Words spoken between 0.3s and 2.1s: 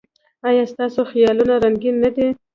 ایا ستاسو خیالونه رنګین نه